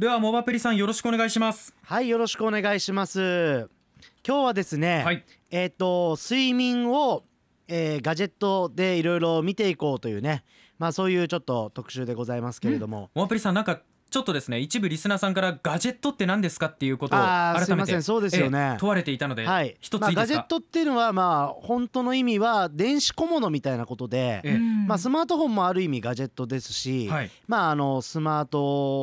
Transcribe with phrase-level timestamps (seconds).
[0.00, 1.74] ではモバプリさんよろしくお願いします。
[1.82, 3.68] はいよろしくお願いします。
[4.26, 5.22] 今日はですね、はい。
[5.50, 7.24] えっ、と睡眠を、
[7.68, 10.42] えーガジェットでいろいろ見ていこうというね
[10.78, 18.58] まあそういうちょっと特集でございますけれども、モバプリさんなんかちょっとですね一部リスナーさんからガジェットって何ですかっていうことを改めてませんそうですよね。
[18.58, 19.46] えー問われていたので、
[19.80, 24.58] 一ついいですか、ガジェットっていうのはまあ本当の意味は電子小物みたいなことで、ええ。
[24.58, 27.30] まあ、スマートフォンもある意味ガジェットですし、はい。
[27.46, 28.58] まああのスマート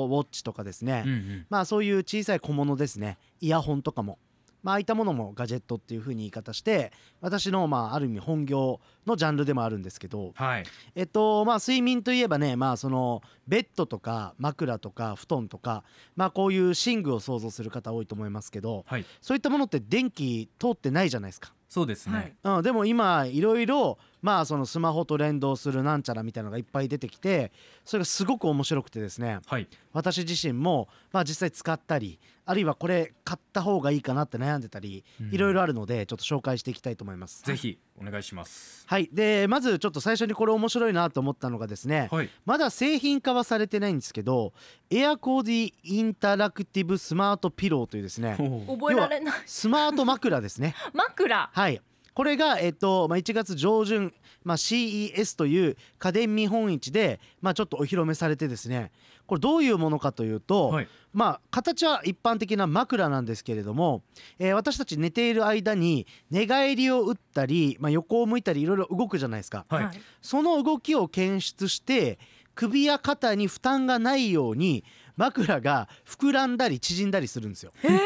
[0.09, 1.45] ウォッチとかですね、うんうん。
[1.50, 3.17] まあそういう小さい小物ですね。
[3.39, 4.17] イヤホンとかも、
[4.64, 10.63] まあああいったものもガジェットっていう風に言い方して私のまあある意味本業のジャンルでもあるんですけどはい。
[10.93, 15.83] えっとまあ睡眠といえばねまあそのベッドとか枕とか布団とか
[16.16, 19.05] まあこういう寝具を想像する方多いと思いますけどはい。
[19.21, 21.53] そういったものって電気通ってないじゃないですか。
[21.70, 22.57] そうですね、はい。
[22.57, 27.52] うん、でも今いろいろまあそのスマホと連動するなんちゃらみたいなのがいっぱい出てきて
[27.83, 29.67] それがすごく面白くてですねはい。
[29.91, 35.33] 私自身もまあ実際使ったりあるいはこれ買った方がいいかなって悩んでたりうん。
[35.33, 37.44] いろいろあるのでちょっと紹介していきたいと思います。
[37.44, 38.86] ぜひお願いします。
[38.88, 39.09] はい。
[39.12, 42.30] でまずちょっと最初にこれ面白いなと思ったのがですねはい。
[42.45, 44.54] まだ製品化はされてないんですけど
[44.89, 49.36] エアコーディインタラクティブスマートピローというですね覚えられない。
[49.45, 50.76] スマート枕ですね。
[50.94, 51.50] 枕。
[51.52, 51.81] はい。
[52.14, 54.11] これが、えっとまあ、1月上旬、
[54.48, 58.94] まあ、CES という家電見本市で、まあ、ちょっとお披露目されてですね。
[59.26, 60.88] これどういうものかというと、はい。
[61.14, 64.04] まあ形は一般的な枕なんですけれども、
[64.39, 69.66] えー私たち寝ている間に寝返りを打ったり、まあ、横を向いたりいろいろ動くじゃないですか。
[69.67, 69.89] はい、
[70.22, 72.17] その動きを検出して
[72.56, 74.86] 首や肩に負担がないように
[75.17, 77.73] 枕が膨らんだり縮んだりするんですよ。
[77.84, 78.00] へえ面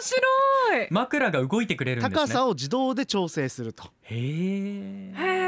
[0.00, 0.88] 白い。
[0.90, 2.16] 枕が動いてくれるんですね。
[2.16, 3.84] 高さを自動で調整すると。
[4.02, 5.41] へえへえ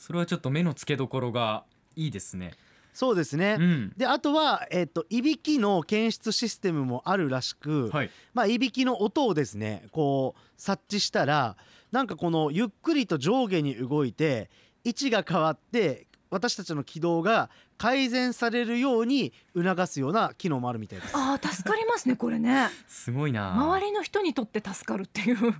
[0.00, 2.54] それはちょっと目の付けどころがいいですね。
[2.94, 3.58] そうですね。
[3.60, 3.92] うん。
[3.98, 8.10] であとは、えっといびきの検出システムもあるらしく、はい。
[8.32, 11.58] まあ、いびきの音をですねこう察知したら
[11.92, 14.48] なんかこのゆっくりと上下に動いて
[14.84, 21.12] 位置が変わって私たちの軌道が改善されるように促すような機能もあるみたいです。
[21.14, 22.70] あー助かりますねこれね。
[22.88, 25.36] すごいな周りの人にとって助かるっていう。
[25.36, 25.54] で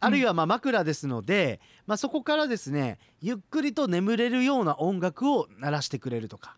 [0.00, 6.56] あるいはまあ枕ですので、まあ、そこからですねゆっくりと眠れるような音楽を鳴らしてくれるとか。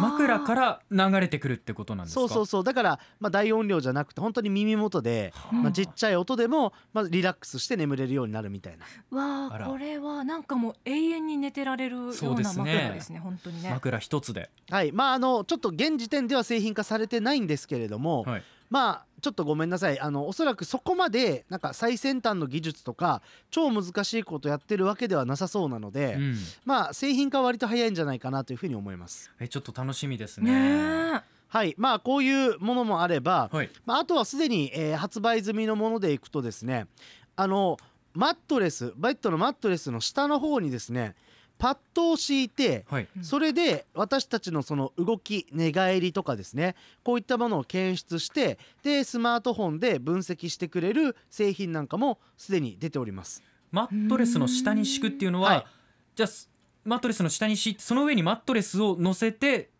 [0.00, 2.20] 枕からら流れてくるってことなんですか？
[2.20, 2.64] そうそうそう。
[2.64, 8.86] だからまあ大音量じゃなくて本当に耳元で、まあ、ちっちゃい音でもまあリラックスして眠れるようになるみたいな。
[9.16, 12.74] わあこれはなんかもう永遠に寝てられるようなそうですね。
[12.74, 13.70] 枕ですね本当にね。
[13.70, 14.50] 枕一つで。
[14.70, 14.92] はい。
[14.92, 18.42] まああのちょっと現時点では製品化されてないんですけれども、はい。
[18.70, 19.98] まあちょっとごめんなさい。
[19.98, 26.36] あのおそらくそこまでなんか最先端の技術とか超難しいことやってるわけではなさそうなので、うん。
[26.66, 29.30] まあ製品化は割と早いんじゃないかなというふうに思います。
[29.40, 31.22] えちょっと楽しみですね。
[31.48, 31.74] はい。
[31.78, 33.70] まあこういうものもあれば、はい。
[33.86, 36.86] まあ、あとはすでに、えー発売済みのものでいくとですね
[37.34, 37.78] あの
[38.12, 41.14] マットレスベッドのマットレスの下の方にですね
[41.58, 43.08] パッドを敷いてはい。
[43.22, 46.74] それで私たちのその動き寝返りとかですね。
[47.02, 53.42] こういったものを検出してでスマートフォンで分析してくれる製品なんかもすでに出ております。
[53.70, 55.66] マットレスの下に敷くっていうのは、はい。
[56.14, 56.50] じゃあす
[56.84, 59.70] マットレスの下に敷いてその上にマットレスを乗せて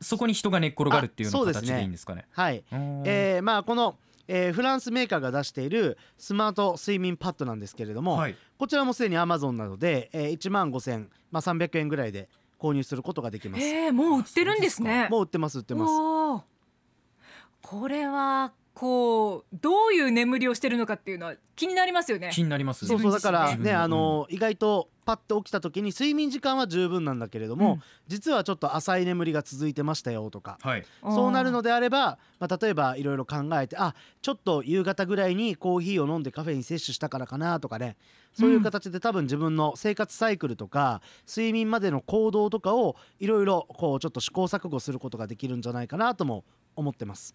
[0.00, 2.26] そこに人が寝っ転がるっていうような形でいいんですかね。
[2.30, 2.64] はい。
[2.70, 3.96] ーえーまあこの、
[4.28, 13.64] えーフランスメーカーが出しているスマート睡眠パッドなんですけれども、はいこちらもすでに Amazon などで、えー、1万5000、まあ、300円ぐらいで購入することができます。
[13.64, 15.92] えーもう売ってるんですねもう売ってます売ってます。
[17.62, 22.86] これはこうどういう眠りをしてるのかっていうのは気になりますよね気になります。
[22.86, 30.58] そうそうだからねあの意外とパッと起きた時に睡眠時間は十分なんだけれども、うん実はちょっと浅い眠りが続いてましたよとか。
[30.60, 37.96] はいそうなるのであれば、まあ、例えばいろいろ考えてあちょっと夕方ぐらいにコーヒーを飲んでカフェイン摂取したからかなとかね
[38.34, 46.44] そういう形で多分自分の生活サイクルとか睡眠までの行動とかをいろいろこうちょっと試行錯誤することができるんじゃないかなとも
[46.76, 47.34] 思ってます。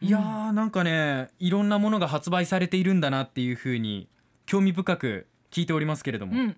[0.00, 4.08] いやーなんかねいろんなものが発売されているんだなっていうふうに
[4.44, 6.56] 興味深く聞いておりますけれども、うん。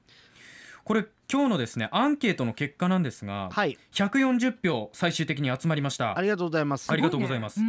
[0.85, 3.79] これ今日のですねアンケートの結果なんですが、はい。
[3.93, 6.17] 140票最終的に集まりました。
[6.17, 6.91] ありがとうございます。
[6.91, 7.61] ありがとうございます。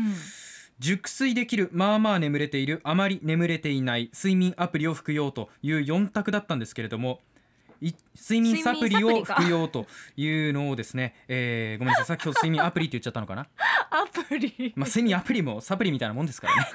[0.79, 7.28] 熟睡できるまあまあ眠れているあまり眠れていない睡眠アプリを服用という4択だったんですけれどもい
[7.81, 9.85] 睡眠サプリを服用と
[10.17, 12.05] いうのをですね、えーごめんなさい。
[12.05, 13.47] 先ほど睡眠アプリって言っちゃったのかな？
[13.89, 14.73] アプリ。
[14.75, 16.67] まあ、睡眠アプリもサプリみたいなもんですからね。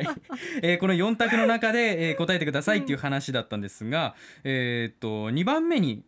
[0.06, 0.16] はい。
[0.62, 4.14] えーこの4択の中で、えー答えてくださいっていう話だったんですが、
[4.44, 6.04] えーっと2番目に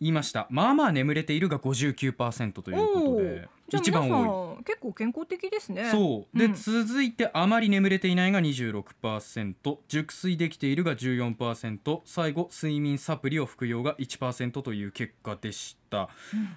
[0.00, 0.46] 言いました。
[0.50, 3.48] まあまあ眠れているが59%ということで。
[3.72, 5.88] 一番多ん結構健康的ですね。
[5.88, 6.38] いそう。
[6.38, 6.54] で、うん。
[6.54, 16.08] 続いてあまり眠れていないが26%熟睡できているが14%最後睡眠サプリを服用が1%という結果でした、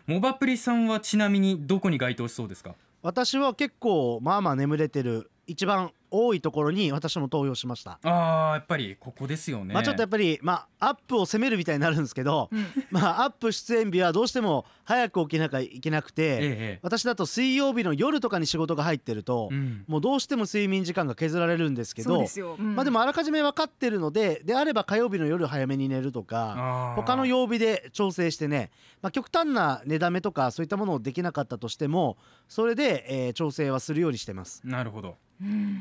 [0.06, 2.76] モバプリさんはちなみにどこに該当しそうですか？
[3.02, 9.74] 私は結構まあまあ眠れてる一番多いところに私も投票しました、あーやっぱりここですよね。
[9.74, 12.66] まあちょっとやっぱりまあアップを攻めるみたいになるんですけど、うん。
[12.90, 19.84] まあアップ出演日はどうしても早く起きなきゃいけなくて、ええ私だと水曜日の夜とかに仕事が入ってると、うん。
[19.88, 22.76] もうどうしても睡眠時間が削られるんですけどそうですよ、うん。
[22.76, 26.96] まあでもあらかじめ分かってるのでであれば火曜日の夜早めに寝るとかあー。
[26.96, 28.72] 他の曜日で調整してね、
[29.02, 32.18] まあ、極端な寝だめとかそういったものをできなかったとしても
[32.48, 34.62] それで、えー調整はするようにしてます。
[34.66, 35.10] なるほど。
[35.39, 35.39] うん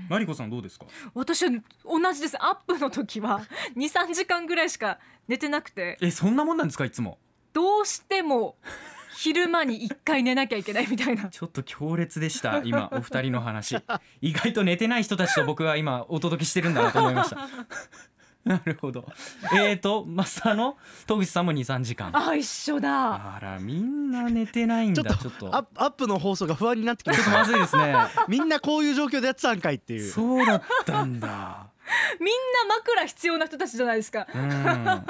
[0.08, 0.86] マリコさんどうですか？
[1.14, 1.50] 私は
[1.84, 2.36] 同じです。
[2.42, 3.42] アップの時は
[3.76, 5.98] 23時間ぐらいしか寝てなくて。
[6.00, 6.84] えそんなもんなんですか？
[6.84, 7.18] いつも。
[7.52, 8.56] どうしても
[9.16, 11.28] 昼間に1回寝なきゃいけないみたいな。
[11.28, 13.76] ちょっと強烈でした 今お二人の話。
[14.20, 17.48] 意外と寝てない人たちと僕は今お届けしてるんだなと思いました
[18.48, 19.04] なるほど。
[19.54, 22.10] えーとマスターの戸口さんも23時間。
[22.16, 23.36] あ一緒だ。
[23.36, 25.02] あらみんな寝てないんだ。
[25.02, 25.54] ちょっとちょっと。
[25.54, 27.94] アップアップの放送が不安になってきまちょっとしたまずいですね。
[28.28, 30.10] みんなこういう状況でやってたんかいっていう。
[30.10, 31.66] そうだったんだ。
[32.20, 32.28] みん
[32.68, 34.26] な枕必要な人たちじゃないですか。
[34.34, 35.04] うん。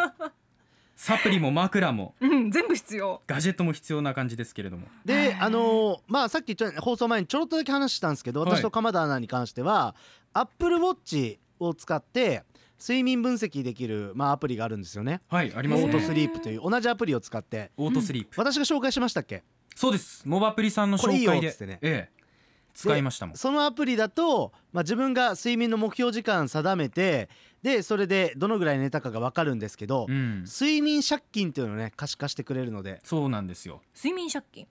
[0.96, 2.14] サプリも枕も。
[2.20, 3.22] うん全部必要。
[3.28, 4.88] ガジェットも必要な感じですけれども。
[5.04, 8.50] であのーまあさっきちょ放送前にちょろっとだけ話したんですけどはい。
[8.50, 9.94] 私と鎌田アナに関しては、
[10.32, 12.44] アップルウォッチを使って
[12.80, 15.20] 睡眠分析できる、まあ、アプリがあるんですよね。
[15.28, 17.70] はいありますオートねスリープという同じアプリを使って。
[17.76, 18.40] オートスリープ。
[18.40, 19.42] 私が紹介しましたっけ？
[19.74, 20.22] そうです。
[20.26, 21.66] モバプリさんのこれいいよ紹介で。
[21.66, 21.78] ね。
[21.82, 22.18] ええ。
[22.74, 23.36] 使いましたもん。
[23.36, 27.28] そのアプリだと、まあ、自分が睡眠の目標時間定めて
[27.64, 30.44] でそれでどのぐらい寝たかが分かるんですけど、うん。
[30.44, 33.00] 睡眠借金っていうのをね可視化してくれるので。
[33.02, 33.82] そうなんですよ。
[33.96, 34.68] 睡眠借金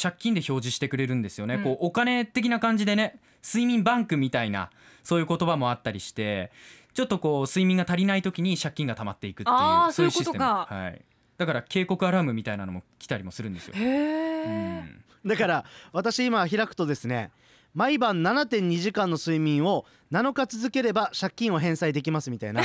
[0.00, 1.62] 借金で表示してくれるんですよね、うん。
[1.62, 4.70] こうお金的な感じでね睡眠バンクみたいな
[5.02, 6.50] そういう言葉もあったりして
[6.94, 10.44] ちょっとこう睡眠が足りない時に借金が溜まっていくっていうそういうシステム。
[10.44, 11.04] はい、
[11.38, 17.30] だから警告アラームみたいなのも来たりもするんですよ、へうえ、ん、だから私今開くとですね
[17.76, 22.62] 毎晩7.2時間の睡眠を7日続ければ借金を返済できますみたいな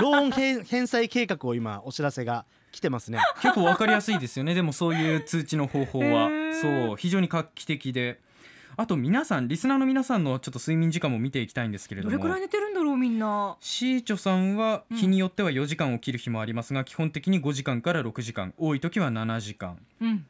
[0.00, 3.20] ローン返返済計画を今お知らせが来てますね。
[3.40, 4.54] 結構わかりやすいですよね。
[4.54, 6.28] でもそういう通知の方法は。
[6.60, 8.20] そう非常に画期的で。
[8.76, 12.10] あと皆さんリスナーの皆さんのちょっと睡眠時間も見ていきたいんですけれども。
[12.10, 13.56] どれくらい寝てるんだろうみんな。
[13.60, 18.52] シーチョさんは日によっては4時間起きる日もありますが、基本的に5時間から6時間。
[18.58, 19.78] 多い時は7時間。
[20.00, 20.26] うん。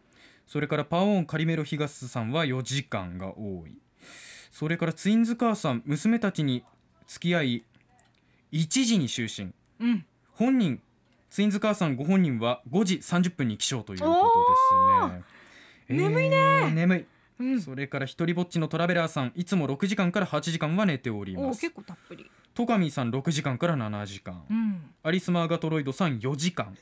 [0.46, 3.78] それからパオーンカリメロヒガスさんは4時間が多い
[4.58, 6.64] それからツインズ母さん娘たちに
[7.06, 7.64] 付き合い
[8.50, 9.52] 1時に就寝。
[9.78, 10.04] うん。
[10.32, 10.80] 本人
[11.30, 14.12] ツインズ母さんご本人は5時30分に起床ということ
[15.86, 16.00] ですね。
[16.00, 17.06] 眠いね、えー眠い
[17.38, 17.60] うん。
[17.60, 21.58] それから一人ぼっちのトラベラーさんいつも6時間から8時間は寝ております。
[21.58, 22.28] お結構たっぷり。
[22.52, 24.42] トカミさん6時間から7時間。
[24.50, 24.90] うん。
[25.04, 26.76] アリスマーガトロイドさん4時間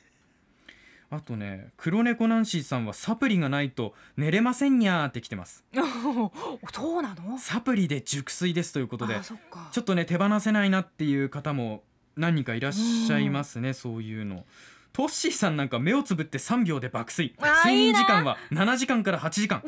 [1.11, 5.65] あとね黒猫ナンシーさんはサプリがないと寝れませんにゃーって来てます。
[6.73, 7.39] そうなの？
[7.39, 9.69] サプリで熟睡ですということであそっか。
[9.73, 11.85] ちょっとね手放せないなっていう方も
[12.17, 14.45] 何人かいらっしゃいますねそういうの。
[14.93, 17.37] トッシーさんなんか目をつぶって3秒で爆睡。
[17.65, 19.63] 睡眠時間は7時間から8時間。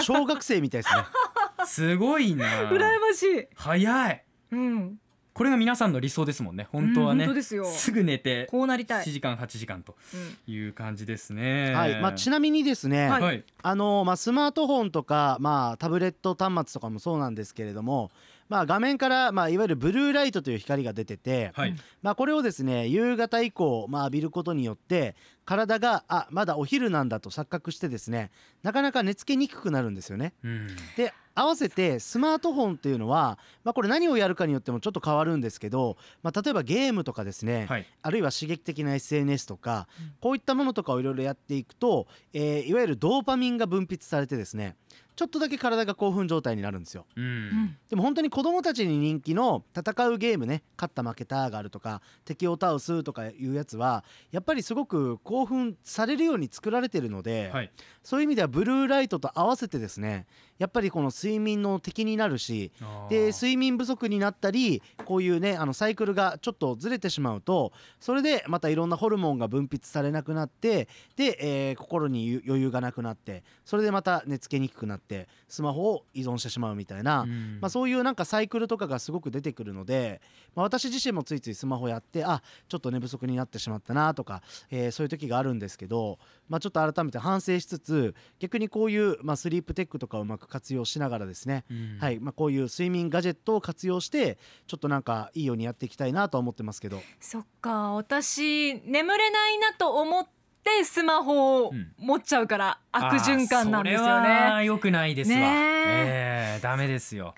[0.00, 1.04] 小学生みたいですね。
[1.64, 2.68] すごいな。
[2.70, 3.46] 羨ましい。
[3.54, 4.24] 早い。
[4.50, 4.98] うん
[5.34, 6.68] これが皆さんの理想ですもんね。
[6.70, 7.66] 本当はね、うん本当ですよ。
[7.92, 9.04] ぐ寝てこうなりたい。
[9.04, 11.72] 7時間8時間とうんいう感じですね。
[11.74, 13.22] はい、まあ、ちなみにですね、はい。
[13.22, 13.44] はい。
[13.62, 18.10] あのまあ、スマートフォンとか、まあ、タブレット端末とかもそうなんですけれども、
[18.48, 21.74] まあ、画面から、まあ、いわゆるブルーライトという光が出てて、はい。
[22.02, 28.30] まあ、これをですね夕方以降、まあ、浴びることによって体があまだお昼なんだと錯覚してですね
[28.62, 30.34] なかなか寝つけにくくなるんですよね。
[30.44, 30.66] うん。
[30.98, 37.86] で合わせてスマートフォンっていうのは、まあ、これ何をやるかによってもちょっと変わるんですけど、まあ、例えばゲームとかですね、はい。
[38.02, 40.12] あるいは刺激的な SNS とか、うん。
[40.20, 44.76] こういったものとかをいろいろやっていくと、えーいわゆるドーパミンが分泌されてですね
[45.14, 47.06] ちょっとだけ体が興奮状態になるんですよ。
[47.16, 47.24] うん。
[47.24, 57.70] うんでも本当に子供たちに人気の戦うゲームね勝った負けたがあるとか敵を倒すとかいうやつはやっぱりすごく興奮されるように作られてるので、はい。
[58.02, 60.26] そういう意味ではブルーライトと合わせてですね
[60.62, 62.72] やっぱりこの睡眠の敵になるし
[63.10, 77.58] で睡眠不足になったりこういうねあのサイクルがちょっとずれてしまうとそれでまたいろんなホルモンが分泌されなくなってで、えー心に余裕がなくなってそれでまた寝つけにくくなっってスマホを依存してしまうみたいな、うん。
[77.60, 80.22] まあ、そういうなんかサイクルとかがすごく出てくるので、
[80.54, 91.98] まあ、私自身もついついスマホやってあちょっと寝不足になってしまったなとか、えーそういう時があるんですけど、まあ、ちょっと改めて反省しつつ逆にこういう、まあ、スリープテックとかをうまく活用しながらですね、うん。
[91.98, 92.20] はい。
[92.20, 97.00] まあ、こういう睡眠ガジェットを活用してちょっとなんかいいようにやっていきたいなとは思ってますけど。
[97.18, 97.94] そっか。
[97.94, 100.24] 私眠れないなと思っ
[100.62, 104.28] てスマホをうん持っちゃうから悪循環なんですよね。
[104.28, 105.44] は良くないですわ、ね
[105.86, 106.58] え。
[106.60, 107.34] ーダメですよ。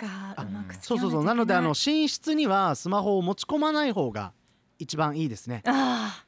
[0.80, 4.32] そうそうそうなのであの寝室にはスマホを持ち込まない方が
[4.78, 5.62] 一番いいですね。
[5.66, 6.23] あー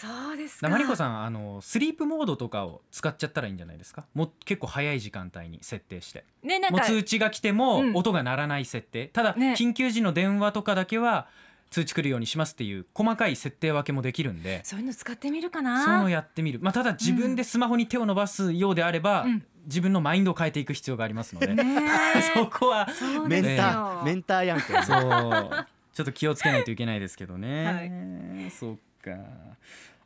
[0.00, 0.68] そうですか。
[0.68, 4.06] マリコさんあのスリープモードとかを使っちゃったらいいんじゃないですか？
[4.14, 6.24] もう結構早い時間帯に設定して。
[6.42, 7.94] ねなんかもう通知が来てもうん。
[7.96, 9.54] 音が鳴らない設定、ただ、ね。
[9.58, 11.28] 緊急時の電話とかだけは
[11.70, 14.60] 通知来るようにしますっていう細かい設定分けもできるんで。
[14.64, 16.04] そういうの使ってみるかそういうのな。
[16.04, 19.44] をやってみる、まあ、ただ自分でスマホに手を伸ばすようであれば、うん。
[19.66, 21.64] 自分のマインドを変えていく必要がありますので、ね
[22.34, 23.64] そこはそうメンタですよ。
[23.66, 24.66] ーメンターやんけ。
[24.66, 25.66] そう。
[25.92, 29.12] ちょっと気をつけないといけないですけどね、そっか。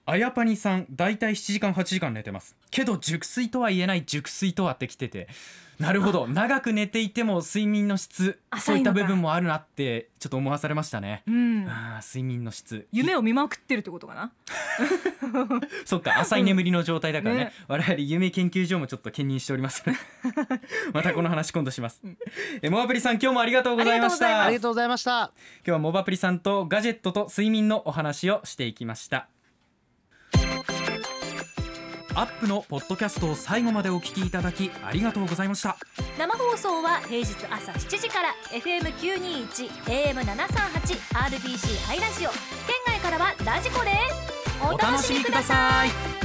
[0.07, 2.57] あやぱにさんだいたい7時間8時間寝てます。
[2.71, 5.29] けど熟睡とは言えない熟睡とはってきてて。
[5.79, 6.29] なるほど。
[6.29, 11.54] 長く寝ていても睡眠の質そういった部分もあるなってちょっと思わされましたね、うん。
[11.69, 12.87] あー睡眠の質。
[12.93, 14.33] 夢を見まくってるってことかな？
[15.85, 17.53] そっか浅い眠りの状態だからね,、ね。
[17.69, 19.85] 我々夢研究所もちょっと兼任しております。
[20.93, 22.03] またこの話今度します、
[22.63, 24.45] えモアプリさん今日もありがとうございました。
[24.45, 25.33] ありがとうございました。
[25.59, 29.29] 今日はモバプリさんとガジェットと睡眠のお話をしていきました
[32.17, 35.77] アップのポッドキャストを最後までお聞きいただきありがとうございました。
[36.19, 42.31] 生放送は平日朝7時から FM921 AM738 RBC ハイラジオ。
[42.31, 42.39] 県
[42.87, 46.24] 外からはラジコですお楽しみください